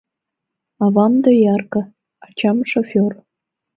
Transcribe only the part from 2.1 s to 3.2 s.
ачам— шофёр...»